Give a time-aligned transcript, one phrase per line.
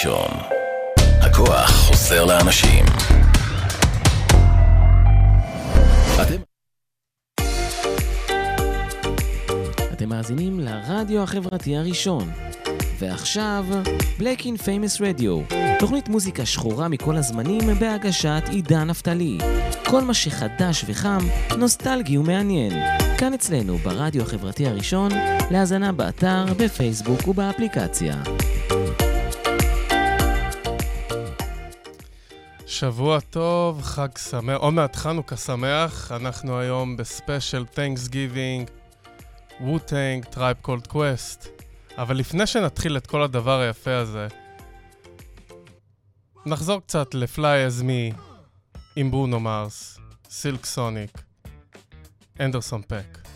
[0.00, 0.30] ראשון.
[0.98, 2.84] הכוח חוזר לאנשים.
[6.22, 6.40] אתם...
[9.92, 12.30] אתם מאזינים לרדיו החברתי הראשון.
[12.98, 13.64] ועכשיו,
[14.18, 19.38] Black in Famous Radio, תוכנית מוזיקה שחורה מכל הזמנים בהגשת עידן נפתלי.
[19.86, 21.20] כל מה שחדש וחם,
[21.58, 22.72] נוסטלגי ומעניין.
[23.18, 25.10] כאן אצלנו, ברדיו החברתי הראשון,
[25.50, 28.14] להאזנה באתר, בפייסבוק ובאפליקציה.
[32.80, 36.12] שבוע טוב, חג שמח, או מעט חנוכה שמח.
[36.12, 38.70] אנחנו היום בספיישל תנקס גיבינג,
[39.60, 41.46] ווטנג, טרייב קולד קווסט.
[41.98, 44.28] אבל לפני שנתחיל את כל הדבר היפה הזה,
[46.46, 48.12] נחזור קצת לפליי אז מי
[48.96, 49.98] עם ברונו מרס,
[50.30, 51.22] סילק סוניק,
[52.40, 53.29] אנדרסון פק.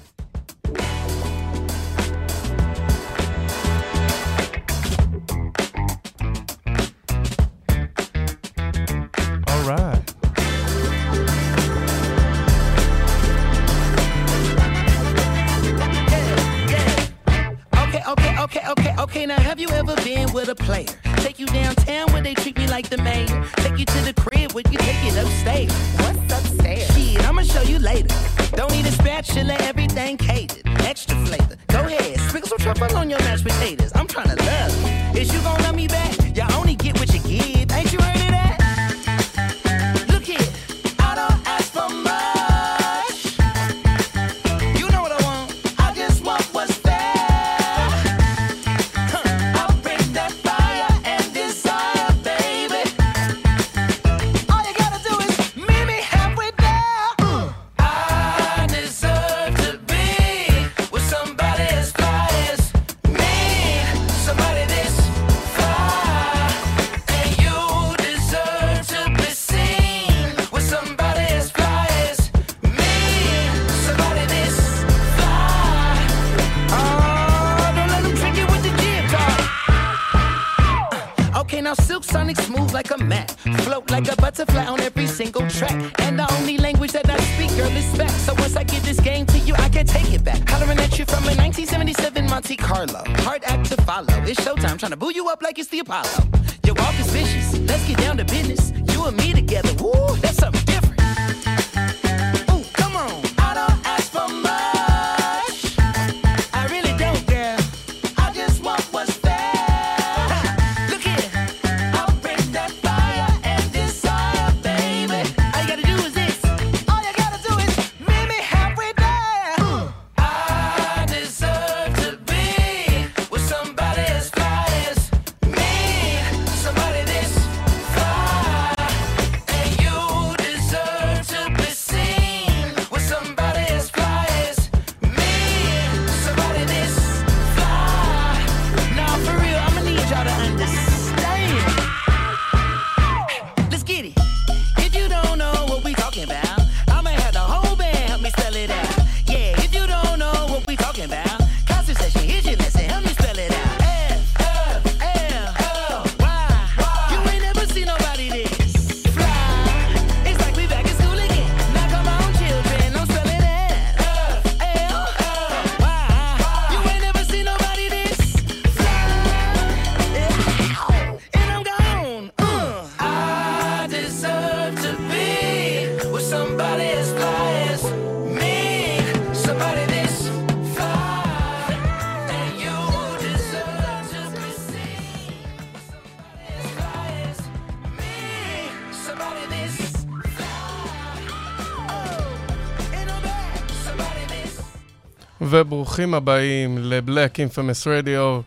[195.94, 198.40] ברוכים הבאים לבלק אינפמס רדיו.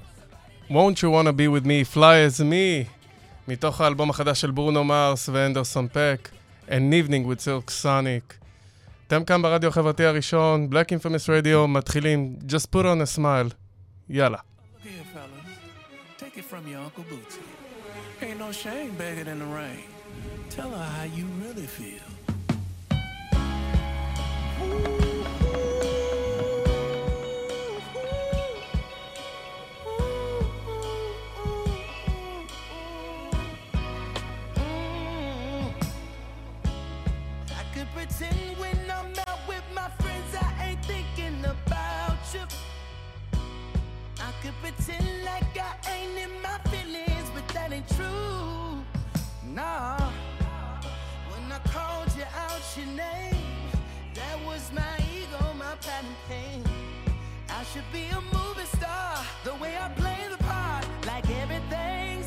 [0.70, 2.90] Won't you wanna be with me, fly as me,
[3.48, 6.30] מתוך האלבום החדש של ברונו מרס ואנדרסון פק,
[6.68, 8.34] An Evening with Silk Sonic.
[9.08, 13.54] אתם כאן ברדיו החברתי הראשון, בלק אינפמס רדיו, מתחילים Just put on a smile.
[14.10, 14.38] יאללה.
[18.22, 19.88] Ain't no shame begging in the rain.
[20.50, 22.08] Tell her how you really feel.
[24.64, 25.07] Ooh.
[52.78, 53.36] Your name,
[54.14, 56.64] that was my ego, my pattern pain.
[57.50, 62.27] I should be a movie star, the way I play the part, like everything's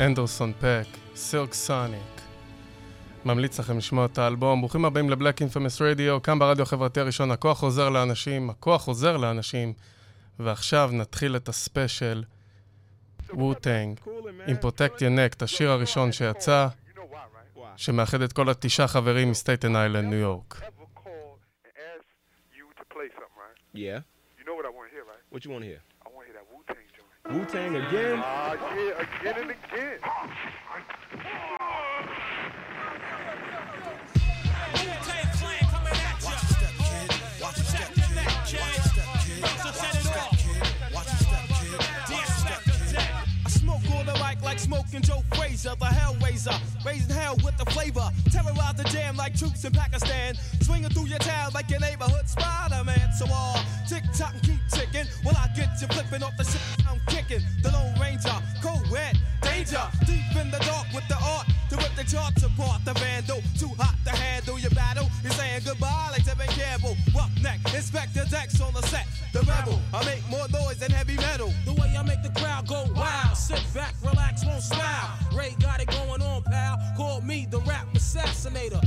[0.00, 2.20] אנדרסון פק, סילק סוניק.
[3.24, 4.60] ממליץ לכם לשמוע את האלבום.
[4.60, 9.72] ברוכים הבאים לבלק אינפמס רדיו, כאן ברדיו החברתי הראשון, הכוח עוזר לאנשים, הכוח עוזר לאנשים.
[10.38, 12.24] ועכשיו נתחיל את הספיישל,
[13.30, 14.08] wu-tang,
[14.46, 16.68] עם Protect Your Neck, את השיר הראשון שיצא,
[17.76, 20.60] שמאחד את כל התשעה חברים מסטייטן איילנד, ניו יורק.
[23.74, 24.00] Yeah.
[24.38, 25.22] You know what I want to hear, right?
[25.32, 25.87] What you want to hear?
[27.30, 28.22] Wu Tang again?
[28.24, 29.98] Ah, yeah, again and again.
[44.68, 46.52] Smoking Joe Frazier, the Hellraiser,
[46.84, 51.18] raising hell with the flavor, terrorize the jam like troops in Pakistan, swinging through your
[51.20, 53.08] town like your neighborhood Spider-Man.
[53.16, 53.56] So all
[53.88, 57.40] tick tock and keep ticking, while I get you flipping off the shit I'm kicking.
[57.62, 62.04] The Lone Ranger, co-ed, danger, deep in the dark with the art to rip the
[62.04, 62.84] charts apart.
[62.84, 65.08] The vandal, too hot to handle your battle.
[65.22, 66.94] You're saying goodbye like Tevin Campbell.
[67.16, 69.06] Roughneck, Inspectah Deck on the set.
[69.32, 71.52] The rebel, I make more noise than heavy metal.
[71.66, 73.36] The way I make the crowd go wild.
[73.36, 75.18] Sit back, relax, won't smile.
[75.34, 76.78] Ray got it going on, pal.
[76.96, 78.80] Call me the rap assassinator.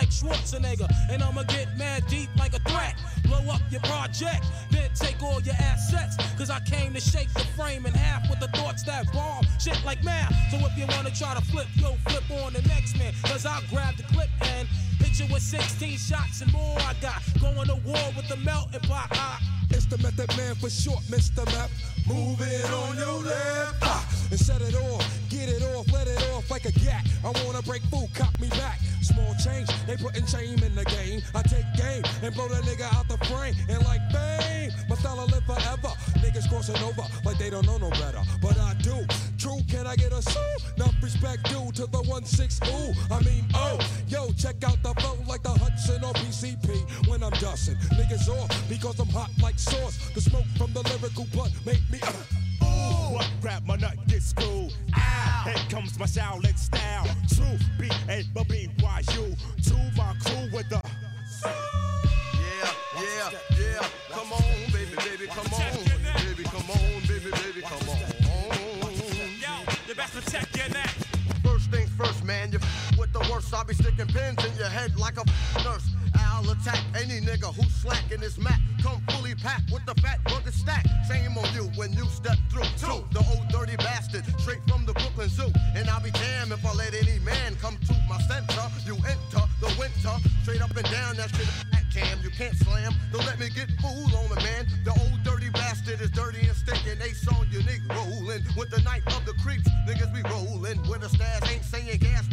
[0.00, 0.88] Like Schwarzenegger.
[1.10, 2.94] And I'ma get mad deep like a threat.
[3.24, 6.16] Blow up your project, then take all your assets.
[6.38, 9.78] Cause I came to shake the frame in half with the thoughts that bomb shit
[9.84, 10.32] like math.
[10.50, 13.12] So if you wanna try to flip, yo, flip on the next man.
[13.24, 14.66] Cause I'll grab the clip and
[14.98, 16.78] hit you with 16 shots and more.
[16.78, 19.40] I got going to war with the melting pot.
[19.70, 21.44] It's the method man for short, Mr.
[21.46, 21.70] Map.
[22.08, 23.76] Move it on your left.
[23.82, 25.06] Ah, and set it off.
[25.28, 27.06] Get it off, let it off like a gat.
[27.24, 28.78] I wanna break food, cop me back.
[29.02, 31.22] Small change, they putting shame in the game.
[31.34, 33.54] I take game and blow that nigga out the frame.
[33.68, 35.94] And like bang, my style live forever.
[36.22, 38.22] Niggas crossing over like they don't know no better.
[38.40, 39.06] But I do.
[39.40, 40.38] True, can I get a sue?
[40.76, 43.14] Enough respect due to the 1-6 ooh.
[43.14, 47.32] I mean, oh, yo, check out the flow like the Hudson or PCP when I'm
[47.32, 47.76] dusting.
[47.96, 49.96] Niggas off because I'm hot like sauce.
[50.14, 52.00] The smoke from the lyrical blunt make me.
[52.02, 54.74] Uh, Ooh, what grab my nut get screwed.
[54.94, 57.06] Ah, here comes my Shaolin style.
[57.34, 59.36] True B A B Y U.
[59.64, 61.79] To my crew with the.
[72.30, 73.52] Man, you f- with the worst.
[73.52, 75.99] I'll be sticking pins in your head like a f- nurse.
[76.40, 78.58] I'll attack any nigga who's slacking this mat.
[78.82, 80.86] Come fully packed with the fat rugged stack.
[81.06, 82.64] Shame on you when you step through.
[82.80, 85.52] Two, the old dirty bastard, straight from the Brooklyn Zoo.
[85.74, 88.62] And I'll be damned if I let any man come to my center.
[88.86, 91.46] You enter the winter, straight up and down that shit.
[91.92, 92.94] Cam, you can't slam.
[93.12, 94.64] Don't let me get fooled on the man.
[94.84, 97.00] The old dirty bastard is dirty and stinking.
[97.00, 99.68] They saw unique rolling with the night of the creeps.
[99.88, 101.50] Niggas be rolling with a stash.
[101.50, 102.28] Ain't saying gas,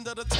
[0.00, 0.39] under the table.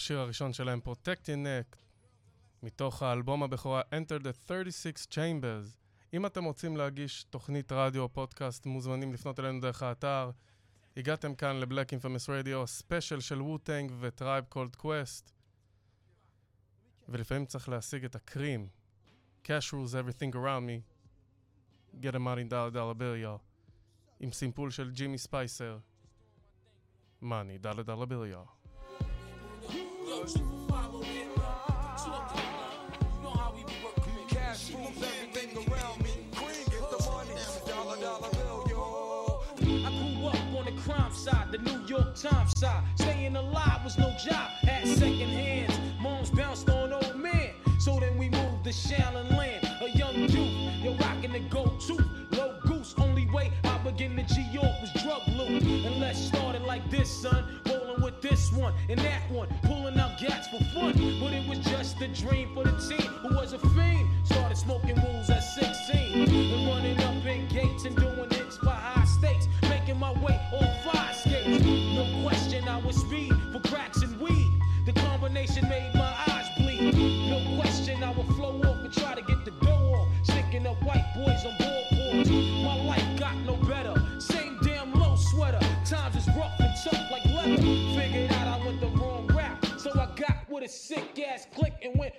[0.00, 1.76] השיר הראשון שלהם, Protect Your Neck,
[2.62, 5.76] מתוך האלבום הבכורה Enter the 36 Chambers.
[6.14, 10.30] אם אתם רוצים להגיש תוכנית רדיו או פודקאסט, מוזמנים לפנות אלינו דרך האתר.
[10.96, 15.32] הגעתם כאן לבלק אינפמס רדיו, ספיישל של ווטנג וטרייב קולד קווסט.
[17.08, 18.68] ולפעמים צריך להשיג את הקרים.
[19.44, 20.80] Cash rules everything around me.
[22.02, 23.42] Get a money dollar dollar bill, y'all.
[24.20, 25.78] עם סימפול של ג'ימי ספייסר.
[27.22, 28.59] money dollar dollar bill, y'all.
[30.20, 30.26] Yo,
[30.68, 31.34] follow it.
[31.96, 32.42] Talk to me.
[33.16, 34.26] You know how we be working.
[34.28, 36.10] Cash rules everything around me.
[36.36, 37.30] Queen, get the money.
[37.66, 39.42] Dollar, dollar bill, yo.
[39.62, 42.82] I grew up on the crime side, the New York Times side.
[42.96, 45.80] Staying alive was no job, had second hands.
[46.02, 47.52] Moms bounced on old men.
[47.78, 50.84] So then we moved to Shaolin Land, a young youth.
[50.84, 51.96] You're rocking the go-to,
[52.32, 52.94] low goose.
[52.98, 55.62] Only way I begin to G York was drug loot.
[55.62, 57.60] And let's start it like this, son.
[58.20, 60.92] This one and that one, pulling out gats for fun.
[61.20, 64.08] But it was just a dream for the team who was a fiend.
[64.24, 68.39] Started smoking rules at 16 and running up in gates and doing
[90.70, 92.09] sick ass click and went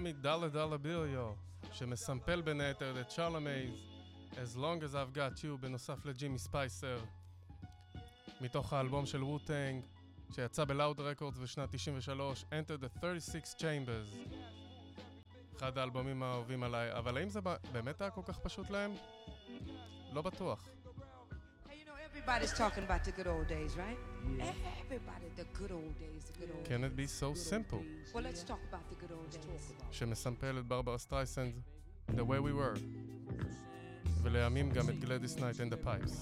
[0.00, 1.32] everything around me, דולר דולר ביל יו,
[1.72, 3.74] שמסמפל בין היתר לצ'רלמייז,
[4.30, 6.98] As long as I've got you, בנוסף לג'ימי ספייסר,
[8.40, 9.84] מתוך האלבום של ווטנג,
[10.34, 14.34] שיצא בלאוד רקורדס בשנת 93, Enter the 36 Chambers.
[15.56, 17.40] אחד האלבומים האהובים עליי, אבל האם זה
[17.72, 18.94] באמת היה כל כך פשוט להם?
[20.12, 20.68] לא בטוח.
[22.09, 23.97] Everybody's talking about the good old days, right?
[24.85, 27.83] Everybody, the good old days, the good old Can it be so simple?
[28.13, 29.73] Well, let's talk about the good old days.
[29.91, 31.53] שמסמפל את ברברה סטרייסנד,
[32.11, 32.77] The way we were,
[34.23, 36.15] ולימים גם את גלדיס נייט and the pipes.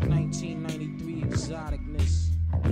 [0.00, 2.30] 1993 exoticness.
[2.64, 2.70] You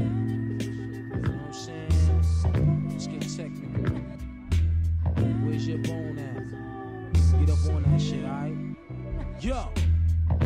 [1.23, 2.89] know what I'm saying?
[2.91, 3.97] Let's get technical.
[5.45, 7.41] Where's your bone at?
[7.41, 8.64] Get up on that shit, alright?
[9.42, 9.70] Yo!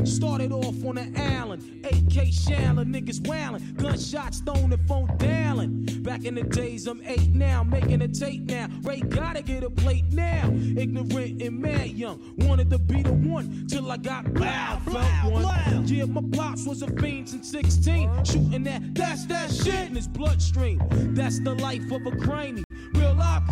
[0.04, 5.86] Started off on the Allen, AK Shaolin, niggas wailing, gunshots thrown and phone dialing.
[6.02, 8.68] Back in the days, I'm eight now, making a tape now.
[8.82, 10.50] Ray gotta get a plate now.
[10.50, 15.88] Ignorant and mad young, wanted to be the one till I got loud, felt one.
[15.88, 20.08] Yeah, my pops was a fiend since 16, shooting that, that's that shit in his
[20.08, 20.82] bloodstream.
[21.14, 22.64] That's the life of a crimey.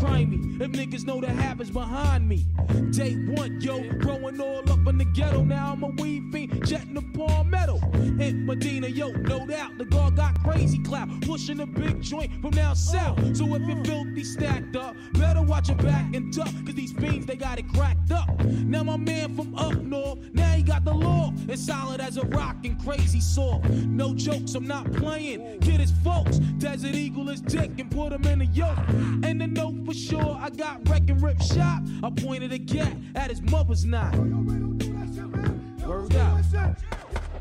[0.01, 0.27] Life
[0.59, 2.45] if niggas know the habits behind me.
[2.91, 5.43] Day one, yo, growing all up in the ghetto.
[5.43, 7.79] Now I'm a weed fiend, jetting the palmetto.
[7.93, 12.51] In Medina, yo, no doubt, the guard got crazy clout, pushing a big joint from
[12.51, 13.17] now south.
[13.35, 17.25] So if you're filthy stacked up, better watch your back and duck, cause these fiends,
[17.25, 18.39] they got it cracked up.
[18.43, 22.25] Now my man from up north, now he got the law, as solid as a
[22.27, 23.69] rock and crazy soft.
[23.69, 25.59] No jokes, I'm not playing.
[25.59, 28.77] Kid his folks, Desert Eagle is dick and put him in a yoke.
[29.23, 31.81] And the note for sure, I got wreck and rip shop.
[32.03, 34.13] I pointed a gat at his mother's knot.
[34.17, 36.43] Word out.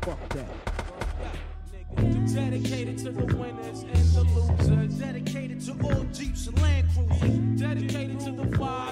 [0.01, 0.47] Fuck that.
[2.33, 4.97] Dedicated to the winners and the losers.
[4.97, 7.59] Dedicated to all Jeeps and Land Cruisers.
[7.59, 8.86] Dedicated to the fives,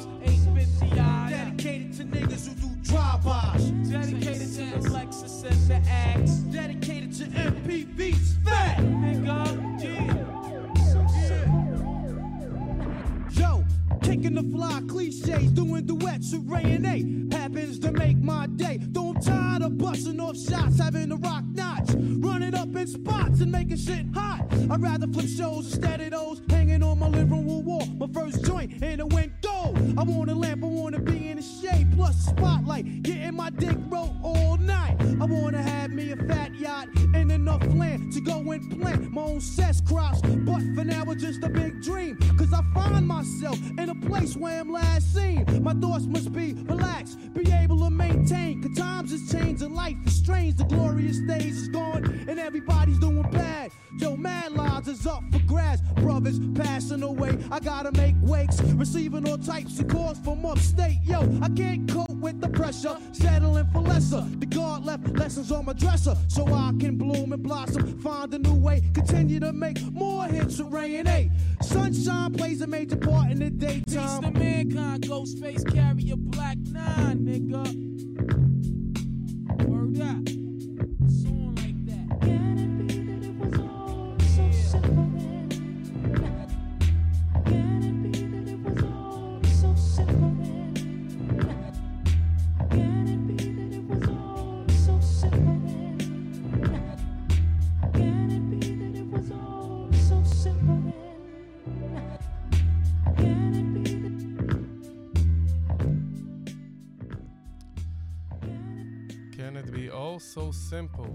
[110.20, 111.12] so simple?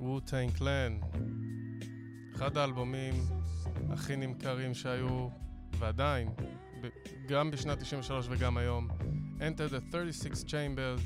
[0.00, 0.98] wu-טנג קלן,
[2.34, 3.14] אחד האלבומים
[3.90, 5.28] הכי נמכרים שהיו,
[5.78, 6.28] ועדיין,
[7.28, 8.88] גם בשנת 93 וגם היום,
[9.38, 11.00] Enter the 36 Chambers,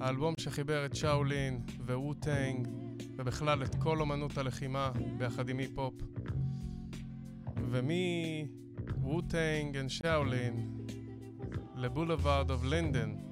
[0.00, 2.68] האלבום שחיבר את שאולין וwu-טנג,
[3.16, 5.94] ובכלל את כל אומנות הלחימה ביחד עם היפ-הופ.
[7.70, 10.78] ומ-wu-טנג and שאולין
[11.76, 13.27] לבולווארד אוף לינדן,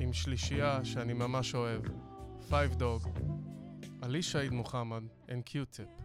[0.00, 1.82] עם שלישייה שאני ממש אוהב,
[2.48, 3.02] פייב דוג,
[4.02, 6.02] עלי שהיד מוחמד and q-tip.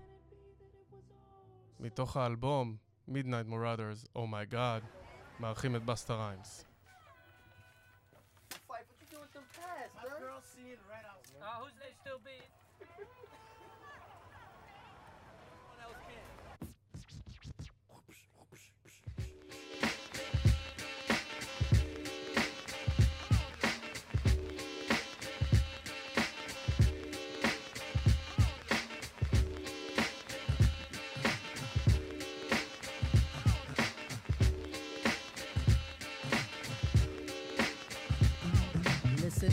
[1.80, 2.78] מתוך האלבום
[3.10, 4.84] Midnight Marauders, Oh My God,
[5.40, 6.66] מארחים את בסטה ריימס.
[11.42, 12.61] Uh, who's they still be?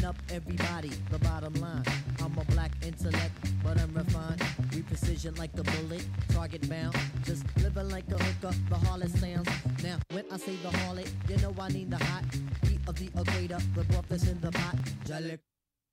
[0.09, 0.91] Up, everybody.
[1.11, 1.85] The bottom line.
[2.23, 4.43] I'm a black intellect, but I'm refined.
[4.75, 6.97] We precision like a bullet, target bound.
[7.25, 9.49] Just living like a hooker, the harlot sounds.
[9.85, 12.25] Now, when I say the harlot, you know I need the hot
[12.67, 14.77] heat of the equator, the broth that's in the pot.
[15.05, 15.41] Jalik,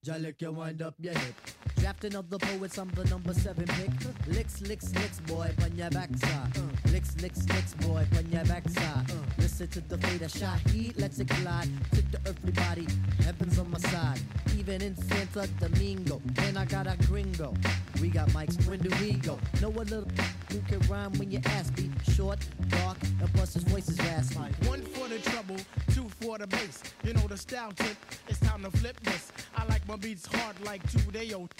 [0.05, 1.33] Jalik, you wind up your hip.
[1.77, 3.89] Drafting of the poets, I'm the number seven pick.
[4.27, 6.55] Licks, licks, licks, boy, on your backside.
[6.91, 9.11] Licks, licks, licks, boy, on your backside.
[9.39, 11.69] Listen to the fader shot, heat, let's it collide.
[11.93, 12.87] To the earthly body,
[13.23, 14.19] heaven's on my side.
[14.55, 17.55] Even in Santa Domingo, and I got a gringo.
[17.99, 19.39] We got mics, when do we go?
[19.59, 20.07] Know a little
[20.51, 21.89] who can rhyme when you ask me.
[22.13, 22.37] Short,
[22.67, 24.37] dark, and plus his voice is raspy.
[24.67, 25.57] One for the trouble,
[25.95, 26.81] two the bass.
[27.03, 27.95] You know the style tip,
[28.27, 29.31] it's time to flip this.
[29.55, 31.53] I like my beats hard like two day old.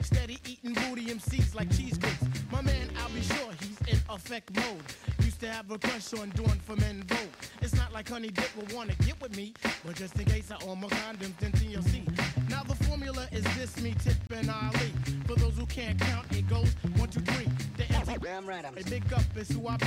[0.00, 2.24] Steady eating booty MCs like cheese grits.
[2.52, 4.82] My man, I'll be sure he's in effect mode.
[5.20, 7.34] Used to have a crush on doing for men vote.
[7.60, 9.52] It's not like Honey Dip will wanna get with me,
[9.84, 12.06] but just in case I own my condoms, then TLC.
[12.48, 14.92] Now the formula is this, me, Tip, and Ali.
[15.26, 17.48] For those who can't count, it goes one, two, three.
[17.76, 19.86] The empty Damn right, I'm a big up is who I be.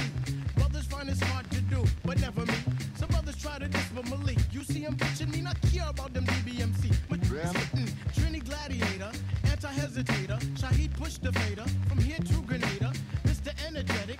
[0.56, 2.54] Brothers find it hard to do, but never me.
[2.96, 6.14] Some brothers try to diss, but Malik, you see him bitching me, not care about
[6.14, 6.94] them DBMC.
[7.10, 9.12] But sitting, Trini Gladiator,
[9.46, 12.94] anti-hesitator, Shahid push the fader, from here to Grenada.
[13.26, 13.54] Mr.
[13.68, 14.20] Energetic,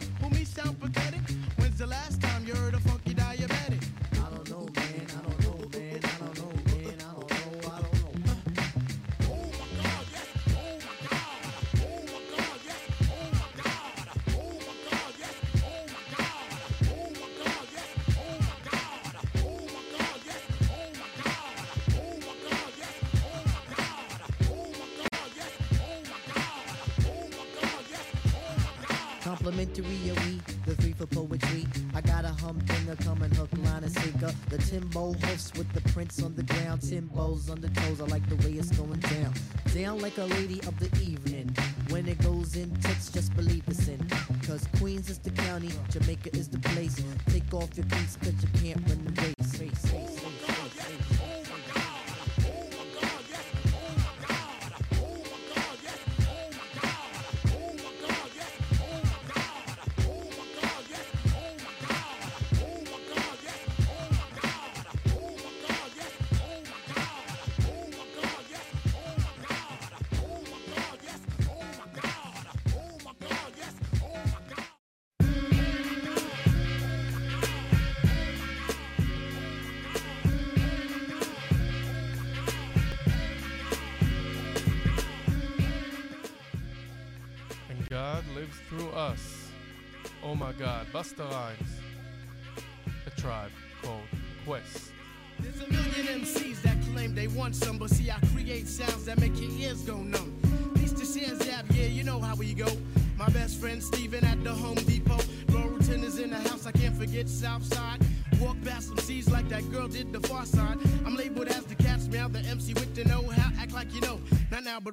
[32.48, 34.34] humdinger coming hook, line, and sinker.
[34.50, 36.82] The Timbo hosts with the prints on the ground.
[36.82, 39.34] Timbo's on the toes, I like the way it's going down.
[39.74, 41.54] Down like a lady of the evening.
[41.90, 44.00] When it goes in tits, just believe the sin.
[44.48, 47.04] Cause Queens is the county, Jamaica is the place.
[47.30, 50.27] Take off your cleats cause you can't run the race, race, race,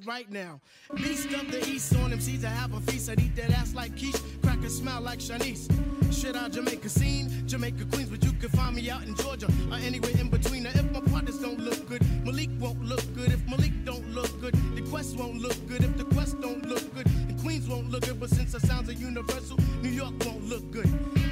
[0.07, 0.61] right now.
[0.97, 3.09] Beast of the East on them MCs, I have a feast.
[3.09, 5.69] I'd eat that ass like quiche, crack a smile like Shanice.
[6.13, 9.77] Shit out Jamaica scene, Jamaica Queens, but you can find me out in Georgia or
[9.77, 10.65] anywhere in between.
[10.65, 13.33] Now, if my partners don't look good, Malik won't look good.
[13.33, 15.83] If Malik don't look good, the Quest won't look good.
[15.83, 18.21] If the Quest don't look good, the Queens won't look good.
[18.21, 20.89] But since the sounds are universal, New York won't look good.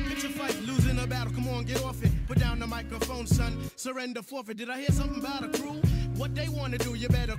[0.08, 1.32] Picture fight, losing a battle.
[1.32, 2.10] Come on, get off it.
[2.26, 3.58] Put down the microphone, son.
[3.76, 4.56] Surrender forfeit.
[4.56, 5.80] Did I hear something about a crew?
[6.16, 7.36] What they wanna do, you better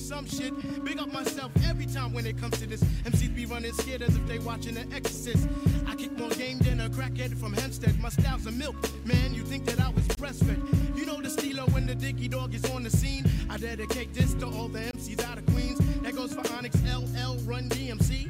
[0.00, 0.52] some shit.
[0.84, 2.82] Big up myself every time when it comes to this.
[3.04, 5.48] MCs be running scared as if they watching The Exorcist.
[5.86, 8.00] I kick more game than a crackhead from Hempstead.
[8.00, 9.34] My style's a milk, man.
[9.34, 10.96] You think that I was breastfed?
[10.96, 13.24] You know the stilo when the Dicky Dog is on the scene.
[13.48, 15.78] I dedicate this to all the MCs out of Queens.
[16.02, 18.29] That goes for Onyx, LL, Run DMC.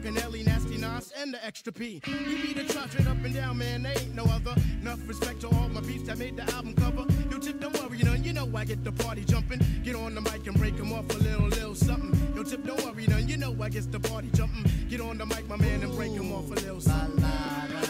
[0.00, 2.00] Akinyele, Nasty Nas, and the Extra P.
[2.06, 3.82] We be the straight up and down, man.
[3.82, 4.54] They ain't no other.
[4.80, 7.04] Enough respect to all my beats that made the album cover.
[7.30, 8.24] Yo, Tip, don't worry, none.
[8.24, 9.60] You know I get the party jumping.
[9.84, 12.34] Get on the mic and break 'em off a little, little something.
[12.34, 13.28] Yo, Tip, don't worry, none.
[13.28, 14.64] You know I get the party jumping.
[14.88, 17.20] Get on the mic, my man, and break 'em off a little something.
[17.20, 17.89] You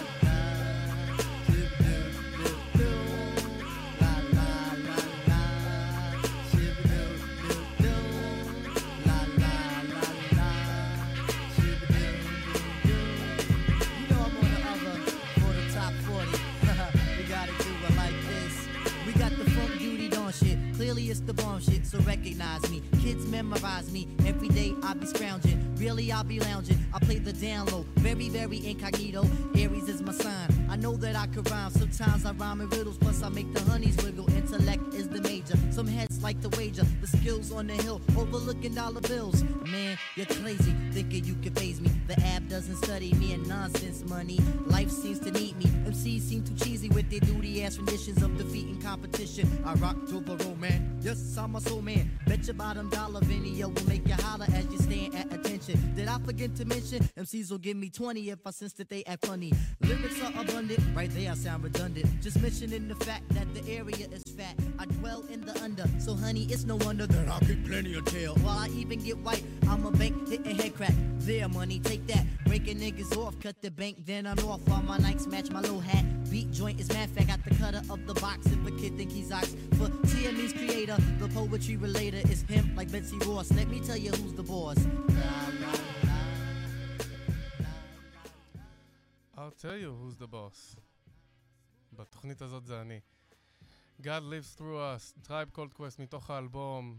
[20.91, 22.83] Clearly it's the bomb shit, so recognize me.
[23.01, 24.09] Kids memorize me.
[24.27, 25.77] Every day I be scrounging.
[25.77, 26.79] Really I'll be lounging.
[26.93, 27.87] I play the down low.
[27.99, 29.25] Very, very incognito.
[29.55, 30.49] Aries is my sign.
[30.69, 31.71] I know that I could rhyme.
[31.71, 34.29] Sometimes I rhyme in riddles, plus I make the honeys wiggle.
[34.35, 35.57] Intellect is the major.
[35.71, 35.87] Some
[36.23, 36.85] like the wager.
[37.01, 39.43] The skills on the hill, overlooking dollar bills.
[39.67, 41.91] Man, you're crazy, thinking you can phase me.
[42.07, 44.39] The app doesn't study me and nonsense money.
[44.67, 45.67] Life seems to need me.
[45.91, 49.49] MCs seem too cheesy with their duty ass renditions of defeating competition.
[49.65, 50.99] I rock to the roll, man.
[51.01, 52.11] Yes, I'm a soul man.
[52.27, 55.95] Bet your bottom dollar video will make you holler as you stand at attention.
[55.95, 57.09] Did I forget to mention?
[57.17, 59.53] MCs will give me 20 if I sense that they act funny.
[59.81, 62.07] Lyrics are abundant, right there I sound redundant.
[62.21, 64.55] Just mentioning the fact that the area is fat.
[64.79, 68.06] I dwell in the under, so honey, it's no wonder that I get plenty of
[68.06, 68.36] tail.
[68.36, 70.94] While I even get white, I'm a bank hitting head crack.
[71.20, 72.26] There, money, take that.
[72.46, 74.62] Breaking niggas off, cut the bank, then I'm off.
[74.68, 76.06] While my Nikes match my low hat.
[76.30, 78.48] Beat joint is mad fat, got the cutter of the box.
[78.48, 82.92] If a kid think he's ox, for TME's creator, the poetry relator is pimp like
[82.92, 83.52] Betsy Ross.
[83.52, 84.78] Let me tell you who's the boss.
[89.38, 90.76] I'll tell you who's the boss.
[91.98, 93.00] בתוכנית הזאת זה אני.
[94.03, 96.99] God lives through us, Tribe Called Quest מתוך האלבום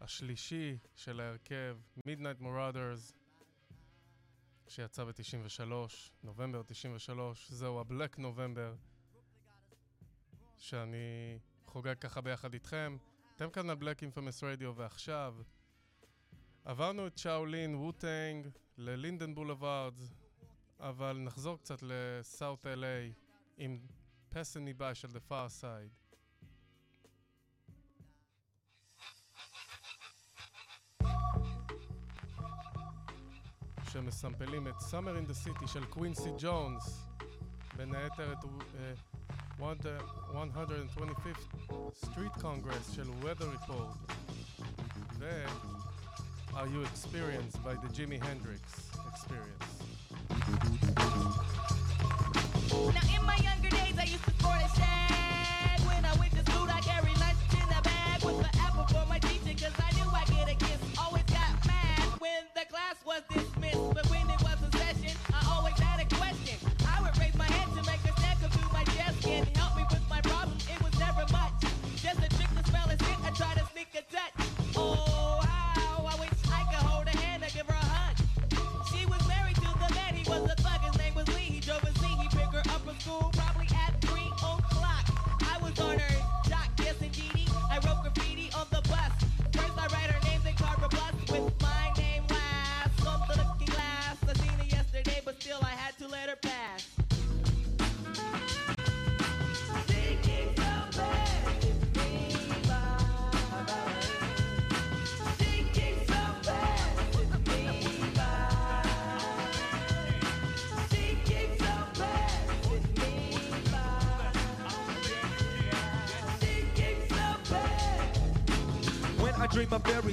[0.00, 3.12] השלישי של ההרכב, Midnight Marauders,
[4.68, 5.72] שיצא ב-93,
[6.22, 8.76] נובמבר 93, זהו ה-Black November,
[10.58, 12.96] שאני חוגג ככה ביחד איתכם.
[13.36, 15.36] אתם כאן על Black Infamous Radio ועכשיו
[16.64, 20.14] עברנו את שאולין, ווטנג, ללינדן בולווארדס,
[20.80, 23.14] אבל נחזור קצת לסאוט LA
[23.56, 23.78] עם
[24.28, 26.07] פסני ביי של The Far Side.
[33.91, 37.05] שמסמפלים את Summer in the City של קווינסי ג'ונס,
[37.77, 38.47] בין היתר את uh,
[39.59, 41.55] 125th
[42.05, 44.13] Street Congress של Weather Report,
[45.19, 45.45] ו-
[46.55, 48.61] Are You Experienced by the Jimi Hendrix
[49.11, 49.71] Experience.
[52.95, 56.43] Now in my younger days I used to sport a shag When I went to
[56.49, 59.89] school I carried lunch in a bag With the apple for my teacher cause I
[59.95, 63.46] knew I'd get a kiss Always got mad when the class was dismissed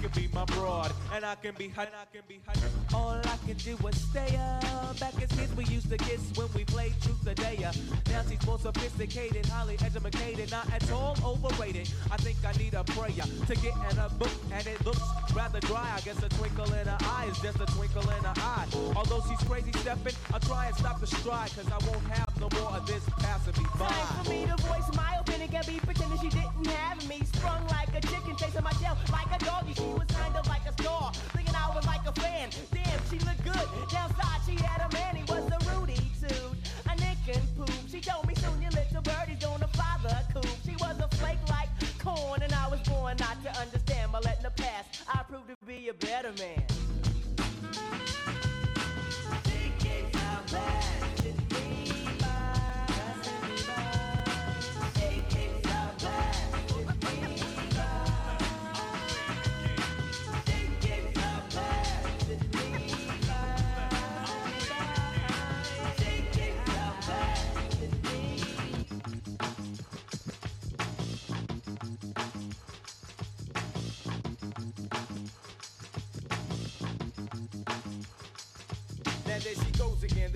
[0.00, 2.96] Can be my broad, and I can be hot, I can be her.
[2.96, 5.00] All I can do is stay up.
[5.00, 7.72] Back as kids, we used to kiss when we played truth or dare.
[8.08, 11.90] Now she's more sophisticated, highly educated, not at all overrated.
[12.12, 15.02] I think I need a prayer to get in a book, and it looks
[15.34, 15.90] rather dry.
[15.96, 18.66] I guess a twinkle in her eye is just a twinkle in her eye.
[18.96, 22.48] Although she's crazy stepping, I'll try and stop the stride, cause I won't have no
[22.60, 23.88] more of this passing me by.
[23.88, 27.22] Time for me to voice my opinion, can be pretending she didn't have me.
[27.34, 29.74] Sprung like a chicken, chasing my tail like a doggy.
[29.74, 32.50] She was kind of like a star, thinking I was like a fan.
[32.72, 33.66] Damn, she looked good.
[33.90, 36.56] Downside, she had a man, he was a Rudy too.
[36.90, 37.70] A nick and poop.
[37.90, 38.34] She told me
[45.88, 46.77] a better man.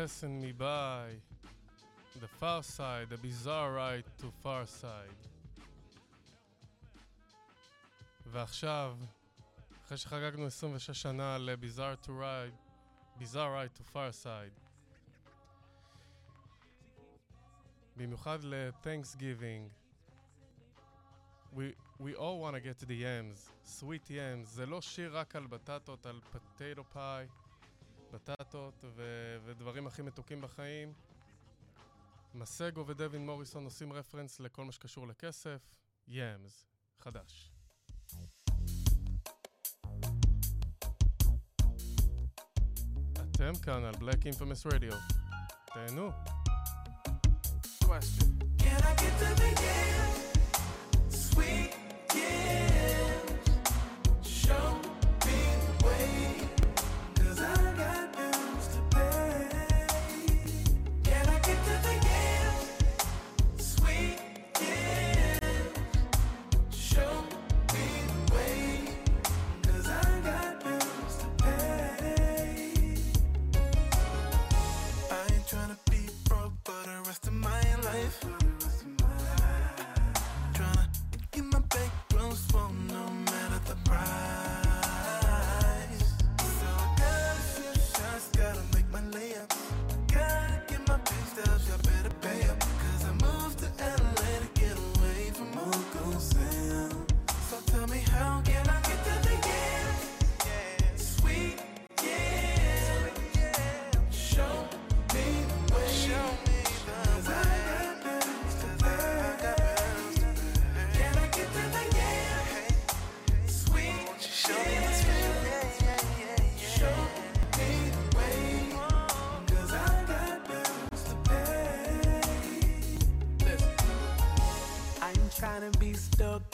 [0.00, 1.08] passing me by.
[2.22, 5.20] The Pharcyde, the Bizarre Ride to Pharcyde.
[8.26, 8.96] ועכשיו,
[9.84, 12.56] אחרי שחגגנו 26 שנה ל-Bizarre to Ride,
[13.18, 14.60] Bizarre Ride to Far Side,
[17.96, 19.70] במיוחד ל-Thanksgiving,
[21.52, 25.36] we, we all want to get to the yams, sweet yams, זה לא שיר רק
[25.36, 27.26] על בטטות, על פטטו פאי.
[28.12, 30.92] בטטות ו- ודברים הכי מתוקים בחיים.
[32.34, 35.60] מסגו ודווין מוריסון עושים רפרנס לכל מה שקשור לכסף,
[36.08, 36.66] ימס,
[36.98, 37.50] חדש.
[43.14, 44.94] אתם כאן על Black Infamous Radio.
[45.74, 46.10] תהנו.
[47.84, 48.28] Question.
[48.62, 50.14] Can I get to the end?
[51.26, 51.72] Sweet
[52.14, 52.69] yams.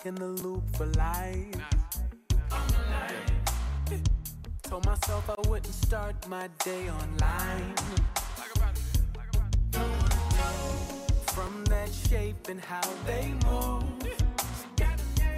[0.06, 1.52] In the loop for life.
[4.62, 7.74] Told myself I wouldn't start my day online.
[11.34, 13.82] From that shape and how they move.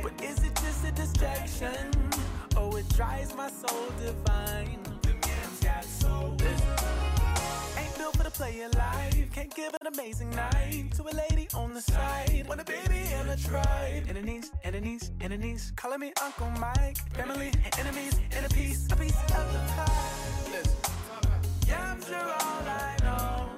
[0.02, 1.90] But is it just a distraction?
[2.54, 4.88] Oh, it drives my soul divine.
[8.39, 9.32] The player life.
[9.34, 12.45] Can't give an amazing night to a lady on the side.
[12.49, 14.05] Want a baby and a tribe.
[14.09, 14.16] And
[14.74, 15.72] a niece.
[15.74, 16.99] Calling me Uncle Mike.
[17.14, 20.62] Family, enemies, and a piece, a piece of the pie.
[21.66, 23.51] Yams are all I know.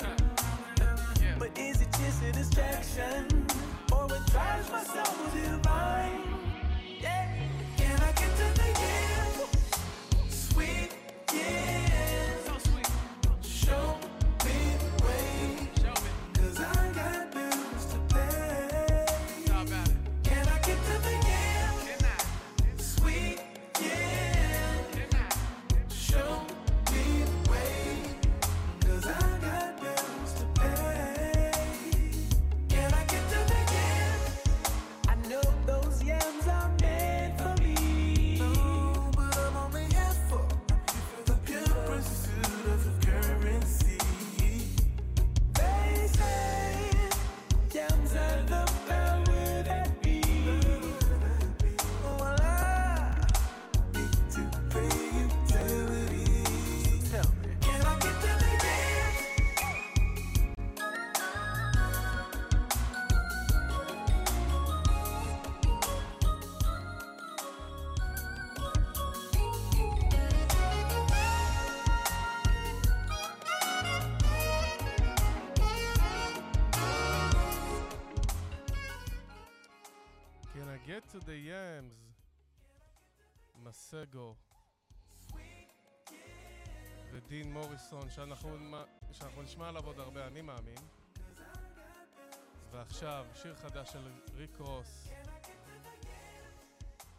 [1.39, 3.47] But is it just a distraction?
[3.93, 6.20] Or what drives my soul divine?
[87.70, 88.58] מוריסון, שאנחנו,
[89.12, 90.78] שאנחנו נשמע עליו עוד הרבה, אני מאמין.
[92.72, 95.08] ועכשיו, שיר חדש של ריק רוס.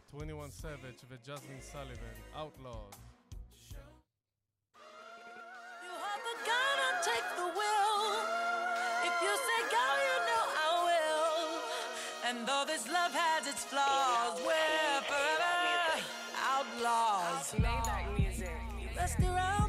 [0.08, 2.96] 21 סאביג' וג'זמין סליבן, Outlaws.
[5.84, 8.00] You have the gun, I'll take the will.
[9.08, 11.38] If you say go, you know I will.
[12.26, 15.56] And though this love has its flaws, we're forever
[16.56, 17.54] outlaws.
[17.54, 18.50] Maybach music.
[18.96, 19.59] Messed around, but I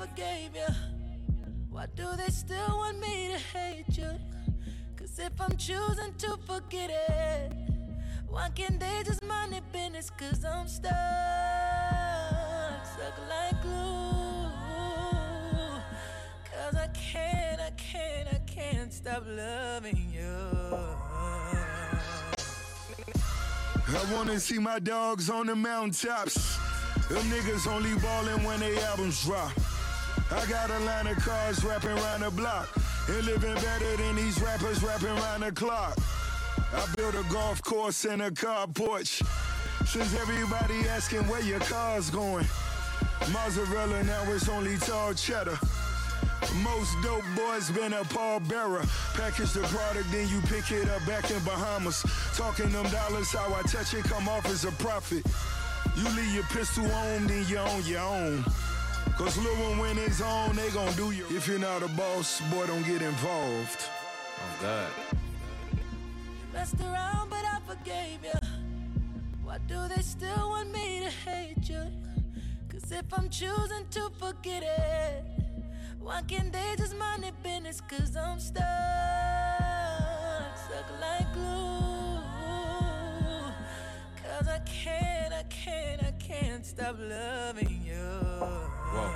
[0.00, 0.74] forgave you.
[1.68, 4.10] Why do they still want me to hate you?
[4.96, 7.52] Cause if I'm choosing to forget it,
[8.28, 10.10] why can't they just mind their business?
[10.10, 10.92] Cause I'm stuck,
[12.92, 14.48] stuck like glue.
[16.50, 20.78] Cause I can't, I can't, I can't stop loving you.
[23.88, 26.58] I wanna see my dogs on the mountaintops.
[27.08, 29.52] Them niggas only ballin' when they albums drop.
[30.32, 32.68] I got a line of cars rapping round the block.
[33.08, 35.98] And living better than these rappers rapping round the clock.
[36.72, 39.22] I built a golf course and a car porch.
[39.86, 42.46] Since everybody asking where your car's going.
[43.32, 45.58] Mozzarella, now it's only tall cheddar.
[46.62, 48.86] Most dope boys been a pallbearer.
[49.16, 52.04] Package the product, then you pick it up back in Bahamas.
[52.36, 55.26] Talking them dollars, how I touch it, come off as a profit.
[55.96, 58.44] You leave your pistol on, then you on your own.
[59.16, 61.26] Cause little one when it's on, they gon' do you.
[61.28, 63.84] If you're not a boss, boy, don't get involved.
[64.38, 64.90] Oh God.
[66.54, 68.48] Messed around, but I forgave you.
[69.44, 71.82] Why do they still want me to hate you?
[72.70, 75.24] Cause if I'm choosing to forget it,
[76.00, 77.80] why can't they just mind their business?
[77.82, 78.64] Cause I'm stuck,
[80.56, 82.20] stuck like glue.
[84.22, 88.79] Cause I can't, I can't, I can't stop loving you.
[88.92, 89.08] Whoa,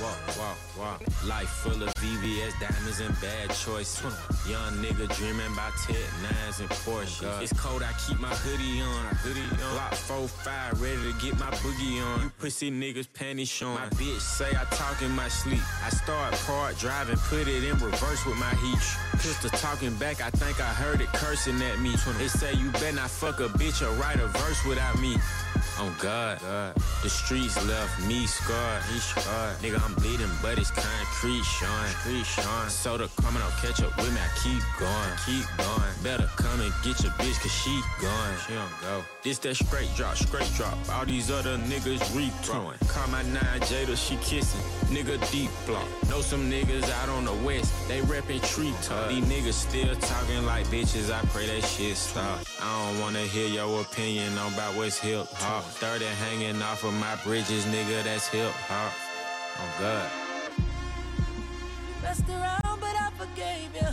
[0.00, 1.28] whoa, whoa, whoa.
[1.28, 4.02] Life full of VVS diamonds and bad choices.
[4.48, 7.42] Young nigga dreaming about tech nines and Porsche.
[7.42, 9.04] It's cold, I keep my hoodie on.
[9.16, 9.72] Hoodie on.
[9.72, 12.22] Block 4-5, ready to get my boogie on.
[12.22, 13.74] You pussy niggas panties showing.
[13.74, 15.62] My bitch say I talk in my sleep.
[15.84, 18.78] I start part driving, put it in reverse with my heat.
[19.12, 21.94] Pistol talking back, I think I heard it cursing at me.
[22.18, 25.16] They say you better not fuck a bitch or write a verse without me.
[25.78, 26.38] Oh God,
[27.02, 28.82] the streets left me scarred.
[28.84, 29.56] He scarred.
[29.58, 31.94] Nigga, I'm bleeding, but it's concrete, showing.
[32.00, 32.68] Street showing.
[32.68, 34.18] Soda coming out, catch up with me.
[34.18, 35.92] I keep going, keep going.
[36.02, 38.34] Better come and get your bitch, cause she gone.
[38.44, 39.04] She don't go.
[39.22, 40.76] This that straight drop, straight drop.
[40.90, 42.80] All these other niggas rethrowing.
[42.88, 44.60] Call my nine Jada, she kissing.
[44.90, 45.86] Nigga deep block.
[46.08, 49.08] Know some niggas out on the west, they reppin' tree top.
[49.08, 52.40] These niggas still talking like bitches, I pray that shit stop.
[52.60, 55.62] I don't wanna hear your opinion on about what's hip hop.
[55.62, 58.92] 30 hanging off of my bridges, nigga, that's hip hop.
[59.58, 60.10] Oh God.
[62.02, 63.88] Messed around, but I forgave you.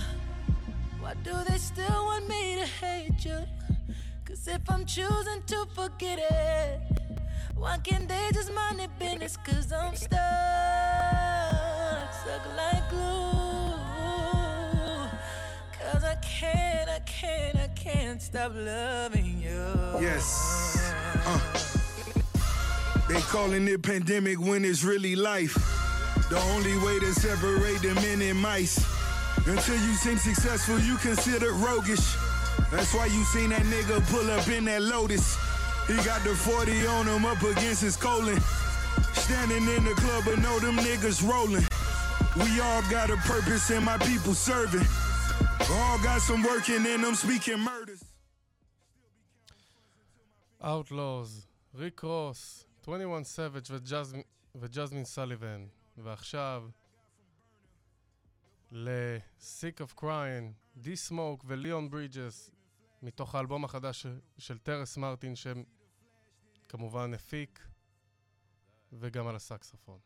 [1.00, 3.40] Why do they still want me to hate you?
[4.26, 6.82] Cause if I'm choosing to forget it,
[7.56, 9.38] why can't they just mind their business?
[9.38, 10.20] Cause I'm stuck,
[12.14, 13.74] stuck like glue.
[15.80, 20.00] Cause I can't, I can't, I can't stop loving you.
[20.02, 20.94] Yes.
[21.26, 21.73] Uh.
[23.14, 25.54] They calling it pandemic when it's really life.
[26.32, 28.84] The only way to separate the men and mice.
[29.46, 32.16] Until you seem successful, you considered roguish.
[32.72, 35.38] That's why you seen that nigga pull up in that Lotus.
[35.86, 38.42] He got the 40 on him up against his colon.
[39.14, 41.68] Standing in the club, but know them niggas rolling.
[42.36, 44.88] We all got a purpose and my people serving.
[45.70, 48.04] All got some working and them speaking murders.
[50.64, 51.46] Outlaws,
[51.76, 53.72] Rick Ross, 21 Savage
[54.56, 55.68] וג'זמין- סליבן.
[55.98, 56.70] ועכשיו,
[58.72, 62.52] ל-Sick of Crying, D-Smoke וליאון ברידג'ס,
[63.02, 64.06] מתוך האלבום החדש
[64.38, 67.68] של טרס מרטין, שכמובן הפיק,
[68.94, 70.00] וגם על הסקסופון.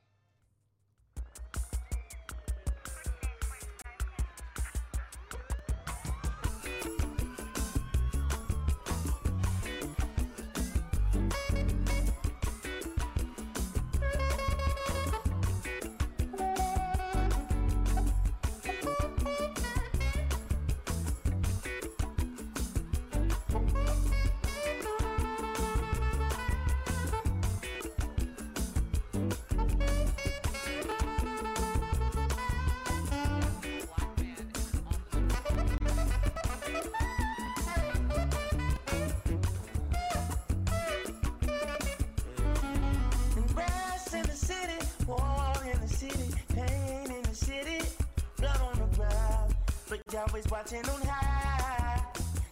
[50.37, 52.03] Always watching on high.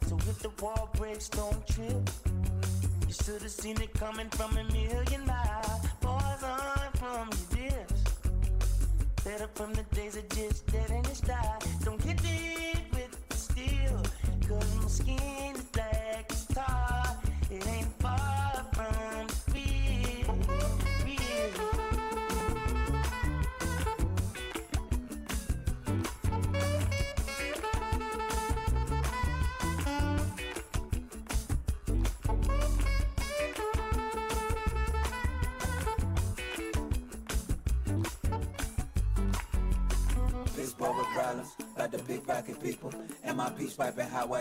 [0.07, 2.09] So if the wall breaks, don't trip.
[3.07, 5.87] You should have seen it coming from a million miles.
[6.01, 6.57] Poison
[6.95, 8.03] from your dips.
[9.23, 11.59] Better from the days of just dead in the style.
[11.83, 14.01] Don't get deep with the steel.
[14.47, 15.44] Cause my skin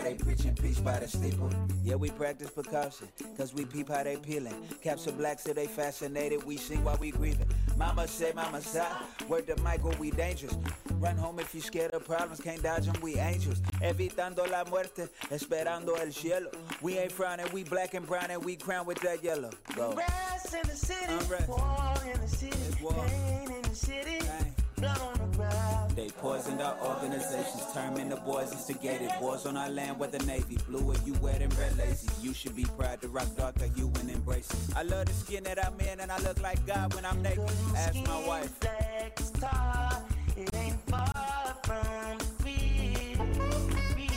[0.05, 1.49] they preaching peace by the steeple.
[1.83, 4.53] Yeah, we practice precaution, cause we peep how they peeling.
[4.81, 7.47] Capture blacks so they fascinated, we sing while we grieving.
[7.75, 8.87] Mama say, mama sigh,
[9.27, 10.55] word to Michael, we dangerous.
[10.99, 13.61] Run home if you scared of problems, can't dodge them, we angels.
[13.81, 16.51] Evitando la muerte, esperando el cielo.
[16.81, 19.49] We ain't frowning, we black and brown and we crown with that yellow.
[19.75, 19.93] Go.
[19.93, 21.15] Grass in the city,
[21.47, 24.19] war in the city, pain in the city,
[24.77, 25.84] blood on the ground.
[25.96, 29.10] They poisoned our organizations, terming the boys instigated.
[29.20, 30.56] Wars on our land with the Navy.
[30.68, 32.08] Blue if you wet and red lazy.
[32.20, 34.76] You should be proud to rock dark like you and embrace it.
[34.76, 37.50] I love the skin that I'm in and I look like God when I'm naked.
[37.76, 38.60] Ask my wife.
[38.60, 40.04] Black as tar,
[40.36, 43.26] it ain't far from the real.
[43.96, 44.10] real.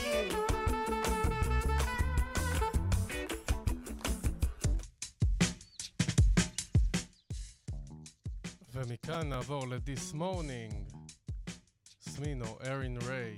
[8.74, 10.70] ומכאן נעבור ל-This Morning,
[12.18, 13.34] סמינו, ארין ריי,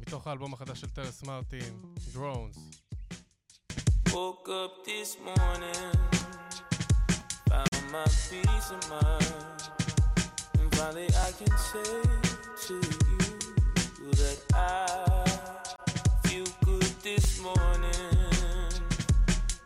[0.00, 1.82] מתוך האלבום החדש של טרס מרטין,
[2.14, 2.58] Drones.
[4.08, 5.92] Woke up this morning,
[7.48, 9.60] found my peace of mind,
[10.58, 11.92] and finally I can say
[12.66, 12.76] to
[13.10, 14.66] you that I
[16.26, 18.08] feel good this morning.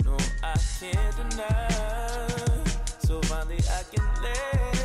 [0.05, 0.17] No,
[0.53, 1.69] I can't deny.
[3.07, 4.78] So finally I can lay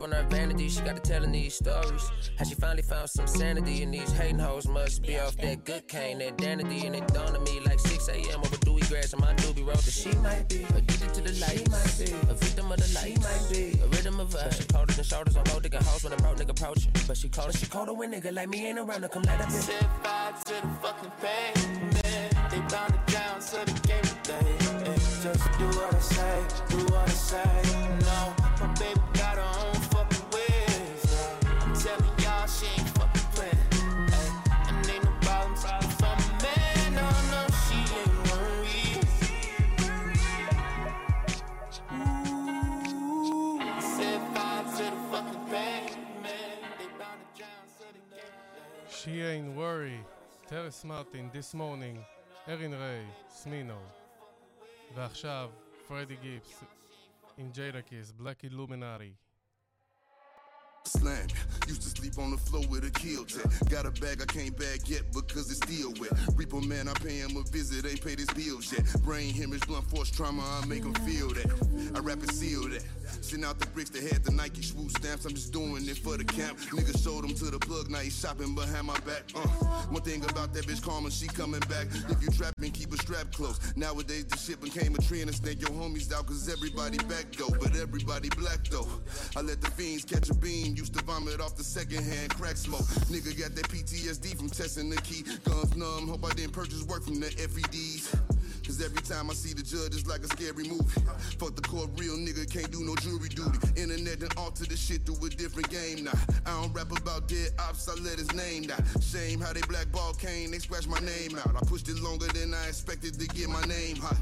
[0.00, 2.10] Up on her vanity, she got to telling these stories.
[2.38, 5.88] How she finally found some sanity, and these hating hoes must be off that good
[5.88, 8.40] cane, that danity, and it dawned on me like 6 a.m.
[8.40, 11.58] over dewy grass and my doobie road that she might be addicted to the light.
[11.58, 13.04] She might be a victim of the light.
[13.04, 14.58] She might be a rhythm of us.
[14.58, 16.90] She colder than shoulders on gold digging hoes when a broke nigga approach her.
[17.06, 19.50] But she colder, she colder when nigga like me ain't around to come light up.
[19.50, 21.90] Set fire to the fucking pain.
[22.50, 24.56] They bound it down, so the game today.
[24.84, 27.62] Hey, just do what I say, do what I say.
[28.00, 29.49] No, my baby got her
[31.83, 33.63] telling y'all she ain't fucking playing.
[34.13, 34.29] Hey,
[34.69, 36.87] and ain't no problems if I'm a man.
[36.99, 39.05] No, no, she ain't worried.
[42.73, 43.59] Ooh,
[43.95, 45.89] set fire to the fucking pain,
[46.23, 46.57] man.
[46.79, 48.97] They bound it down, so the game today.
[48.97, 49.99] She ain't worry.
[50.47, 51.99] טרס מרטין, This Morning,
[52.47, 53.79] ארין ריי, סמינו.
[54.95, 55.49] ועכשיו,
[55.87, 56.63] פרדי גיפס,
[57.37, 59.13] עם ג'יידה קיס, Black Illuminati.
[60.84, 61.26] Slam.
[61.68, 63.46] Used to sleep on the floor with a kill tech.
[63.68, 66.10] Got a bag I can't bag yet because it's still wet.
[66.34, 68.84] Reaper man, I pay him a visit, ain't paid his bills yet.
[69.02, 71.92] Brain hemorrhage, blunt force trauma, I make him feel that.
[71.94, 72.84] I rap and seal that.
[73.22, 75.24] Send out the bricks that had the Nike swoop stamps.
[75.24, 76.58] I'm just doing it for the camp.
[76.58, 79.24] Nigga showed him to the plug, now he shopping behind my back.
[79.34, 79.46] Uh,
[79.90, 81.86] one thing about that bitch Karma, she coming back.
[82.08, 83.58] If you trapping, keep a strap close.
[83.76, 87.54] Nowadays, this shit became a trend and stand your homies out cause everybody back though.
[87.60, 88.88] But everybody black though.
[89.36, 90.69] I let the fiends catch a beam.
[90.76, 92.86] Used to vomit off the second hand crack smoke.
[93.10, 95.24] Nigga got that PTSD from testing the key.
[95.44, 98.16] Guns numb, hope I didn't purchase work from the FEDs.
[98.66, 101.00] Cause every time I see the judge, it's like a scary movie.
[101.38, 103.58] Fuck the court, real nigga can't do no jury duty.
[103.74, 106.14] Internet and alter the shit through a different game now.
[106.46, 108.84] I don't rap about dead ops, I let his name down.
[109.00, 111.50] Shame how they blackball Kane, they scratch my name out.
[111.56, 114.16] I pushed it longer than I expected to get my name hot.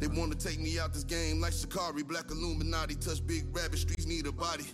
[0.00, 4.06] They wanna take me out this game like Shikari, Black Illuminati, touch big rabbit, streets
[4.06, 4.64] need a body.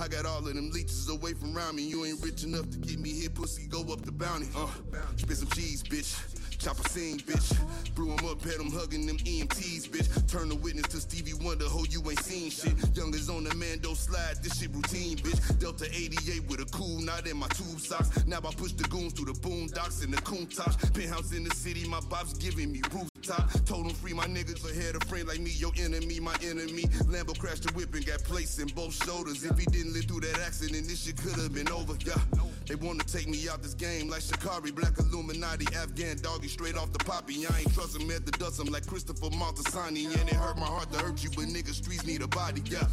[0.00, 1.82] I got all of them leeches away from around me.
[1.82, 4.46] You ain't rich enough to get me here, pussy, go up the bounty.
[4.56, 4.68] Uh,
[5.16, 6.37] spit some cheese, bitch.
[6.58, 7.56] Chop a scene, bitch.
[7.94, 10.08] Blew him up, had him hugging them EMTs, bitch.
[10.30, 12.74] Turn the witness to Stevie Wonder, ho, you ain't seen shit.
[12.96, 15.58] Young Youngers on the Mando slide, this shit routine, bitch.
[15.60, 18.26] Delta 88 with a cool knot in my tube socks.
[18.26, 20.92] Now I push the goons through the boondocks and the coontops.
[20.92, 23.50] Penthouse in the city, my bob's giving me rooftop.
[23.64, 26.82] Told him free my niggas ahead, a friend like me, your enemy, my enemy.
[27.06, 29.44] Lambo crashed the whip and got placed in both shoulders.
[29.44, 32.20] If he didn't live through that accident, this shit could have been over, yeah.
[32.68, 36.92] They wanna take me out this game like Shikari, Black Illuminati, Afghan doggy, straight off
[36.92, 37.46] the poppy.
[37.46, 40.04] I ain't trust him at the dust, I'm like Christopher Moltisanti.
[40.20, 42.86] And it hurt my heart to hurt you, but niggas, streets need a body, yeah.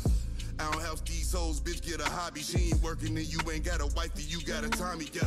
[0.60, 2.40] I don't help these hoes, bitch, get a hobby.
[2.40, 4.16] She ain't working and you ain't got a wife.
[4.16, 5.24] wifey, you got a Tommy, yeah.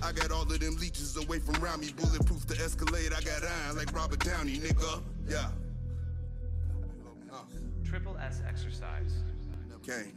[0.00, 1.92] I got all of them leeches away from around me.
[1.96, 5.02] Bulletproof to escalate, I got iron like Robert Downey, nigga.
[5.28, 5.48] Yeah.
[7.84, 9.24] Triple S exercise.
[9.82, 10.12] Okay.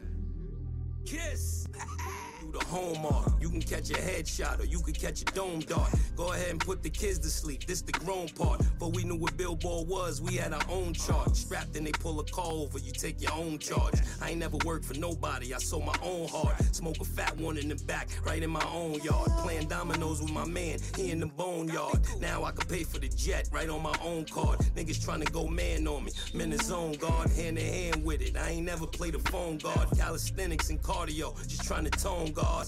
[1.06, 1.68] Kiss.
[2.44, 3.32] Do the homework.
[3.39, 5.89] You can catch a headshot or you can catch a dome dart.
[6.18, 7.66] Go ahead and put the kids to sleep.
[7.66, 8.62] This the grown part.
[8.80, 10.22] But we knew what Billboard was.
[10.22, 11.38] We had our own chart.
[11.38, 12.80] Strapped and they pull a car over.
[12.80, 13.94] You take your own charge.
[14.22, 15.54] I ain't never worked for nobody.
[15.54, 16.62] I sold my own heart.
[16.76, 19.30] Smoke a fat one in the back, right in my own yard.
[19.38, 20.80] Playing dominoes with my man.
[20.98, 22.00] He in the boneyard.
[22.20, 24.60] Now I can pay for the jet right on my own card.
[24.76, 26.12] Niggas trying to go man on me.
[26.34, 28.36] In the zone guard, hand in hand with it.
[28.36, 29.88] I ain't never played a phone guard.
[29.98, 32.68] Calisthenics and cardio, just trying to tone guard.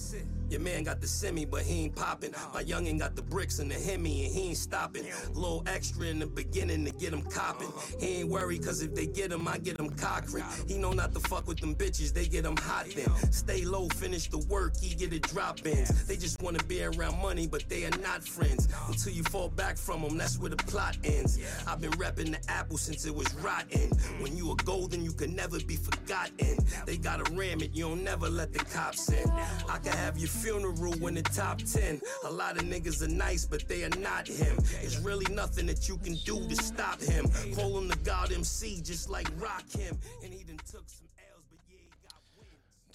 [0.49, 2.31] Your man got the semi, but he ain't popping.
[2.53, 5.03] My youngin' got the bricks and the Hemi, and he ain't stopping.
[5.33, 7.71] Little extra in the beginning to get him copping.
[7.99, 10.45] He ain't worried, cause if they get him, I get him cockring.
[10.67, 13.09] He know not to fuck with them bitches, they get him hot then.
[13.31, 16.05] Stay low, finish the work, he get it drop ins.
[16.05, 18.67] They just wanna be around money, but they are not friends.
[18.87, 21.39] Until you fall back from them, that's where the plot ends.
[21.67, 23.89] I've been repping the apple since it was rotten.
[24.19, 26.57] When you are golden, you can never be forgotten.
[26.85, 29.29] They gotta ram it, you don't never let the cops in.
[29.69, 32.01] I can have your funeral in the top 10.
[32.25, 34.55] A lot of niggas are nice, but they are not him.
[34.81, 37.23] There's really nothing that you can do to stop him.
[37.57, 39.93] Call him the God MC, just like Rock him.
[40.23, 41.95] And he done took some L's, but yeah,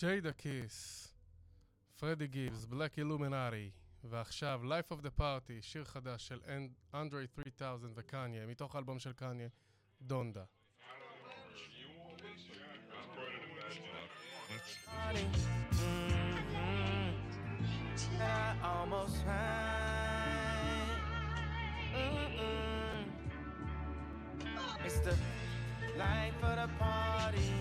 [0.00, 0.76] Jadakiss,
[2.00, 3.70] פרדי גיבס, Black Illuminati.
[4.04, 6.40] ועכשיו Life of the Party, שיר חדש של
[6.94, 9.48] אנדרי 3000 וקניה, מתוך האלבום של קניה,
[10.02, 10.44] דונדה.
[14.86, 15.59] Party.
[18.64, 19.16] Almost
[21.94, 23.04] Mm-mm.
[24.84, 25.14] It's the
[25.98, 27.52] life of the party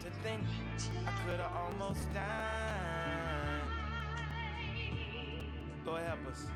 [0.00, 0.42] To think
[1.06, 3.62] I could've almost died
[5.84, 6.46] Go help us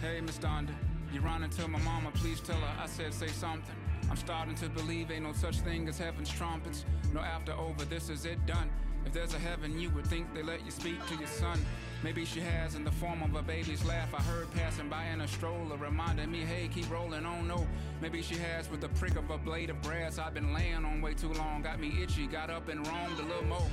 [0.00, 0.74] Hey, Miss Donda,
[1.12, 3.74] you run and tell my mama, please tell her I said say something.
[4.10, 6.84] I'm starting to believe ain't no such thing as heaven's trumpets.
[7.12, 8.70] No after over, this is it done.
[9.06, 11.64] If there's a heaven, you would think they let you speak to your son.
[12.02, 14.12] Maybe she has in the form of a baby's laugh.
[14.14, 17.48] I heard passing by in a stroller, reminding me, hey, keep rolling on.
[17.48, 17.66] No,
[18.00, 20.18] maybe she has with the prick of a blade of grass.
[20.18, 23.22] I've been laying on way too long, got me itchy, got up and roamed a
[23.22, 23.70] little more.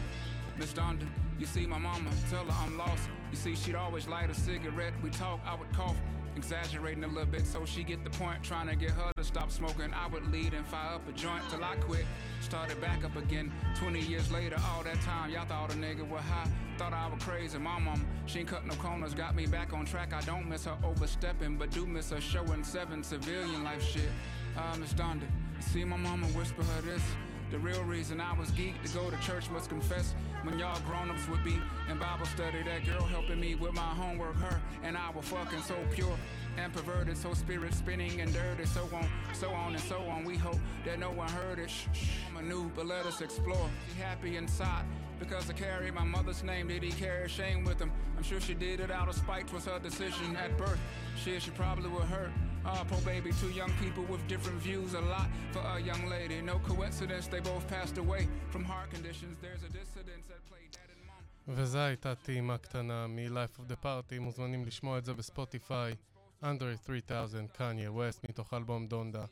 [0.58, 1.08] Miss Donda,
[1.40, 3.10] you see my mama, tell her I'm lost.
[3.32, 4.94] You see, she'd always light a cigarette.
[5.02, 5.98] We talk, I would cough,
[6.36, 8.44] exaggerating a little bit so she get the point.
[8.44, 9.94] Trying to get her to stop smoking.
[9.94, 12.06] I would lead and fire up a joint till I quit.
[12.42, 13.52] Started back up again.
[13.76, 16.50] 20 years later, all that time, y'all thought a nigga was high.
[16.78, 17.58] Thought I was crazy.
[17.58, 20.14] My mom, she ain't cut no corners, got me back on track.
[20.14, 24.10] I don't miss her overstepping, but do miss her showing seven civilian life shit.
[24.58, 25.28] Ah, Miss Donda,
[25.60, 27.04] see my mama whisper her this.
[27.52, 31.28] The real reason I was geeked to go to church must confess when y'all grown-ups
[31.28, 32.64] would be in Bible study.
[32.64, 36.18] That girl helping me with my homework, her and I were fucking so pure
[36.58, 40.24] and perverted, so spirit spinning and dirty, so on, so on and so on.
[40.24, 41.70] We hope that no one heard it.
[41.70, 43.70] Shh, shh, I'm a new, but let us explore.
[43.94, 44.86] Be happy inside
[45.20, 46.70] because I carry my mother's name.
[46.70, 47.92] Did he carry shame with him?
[48.16, 49.52] I'm sure she did it out of spite.
[49.52, 50.80] Was her decision at birth?
[51.22, 52.32] Shit, she probably would hurt.
[52.66, 54.94] Uh, I probate baby, two young people with different views.
[54.94, 56.42] A lot for a young lady.
[56.42, 59.34] No coincidence, they both passed away from heart conditions.
[59.42, 61.26] There's a dissidence that played that in mind.
[61.48, 65.96] וזו הייתה טעימה קטנה מ-Life of the Party, מוזמנים לשמוע את זה בספוטיפיי,
[66.44, 69.26] Andre 3000, קניה ווסט, מתוך אלבום דונדה.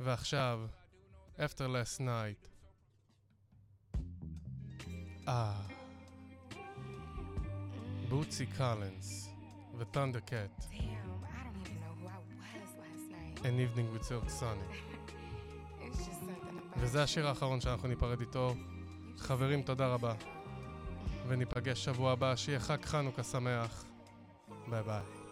[0.00, 0.60] ועכשיו,
[1.38, 2.48] After Last Night.
[5.28, 5.60] אה.
[8.08, 9.28] בוטסי קלנס
[9.78, 10.64] ותונדר קאט.
[13.44, 14.74] An Evening with Silk Sunny.
[16.76, 18.54] וזה השיר האחרון שאנחנו ניפרד איתו.
[19.18, 20.14] חברים, תודה רבה.
[21.28, 23.84] וניפגש שבוע הבא, שיהיה חג חנוכה שמח.
[24.70, 25.23] ביי ביי.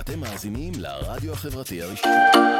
[0.00, 2.50] אתם מאזינים לרדיו החברתי הראשון.